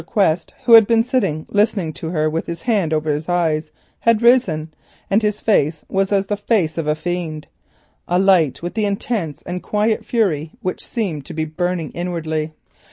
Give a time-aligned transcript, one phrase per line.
[0.07, 3.69] Quest, who had been sitting listening to her with his hand over his eyes,
[3.99, 4.73] had risen,
[5.11, 7.45] and his face was as the face of a fiend,
[8.07, 12.51] alight with an intense and quiet fury which seemed to be burning inwardly.